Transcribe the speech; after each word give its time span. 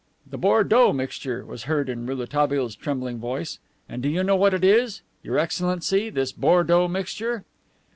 "The 0.27 0.39
Bordeaux 0.39 0.93
mixture," 0.93 1.45
was 1.45 1.65
heard 1.65 1.87
in 1.87 2.07
Rouletabille's 2.07 2.75
trembling 2.75 3.19
voice 3.19 3.59
"And 3.87 4.01
do 4.01 4.09
you 4.09 4.23
know 4.23 4.35
what 4.35 4.55
it 4.55 4.63
is, 4.63 5.03
Your 5.21 5.37
Excellency, 5.37 6.09
this 6.09 6.31
Bordeaux 6.31 6.87
mixture?" 6.87 7.45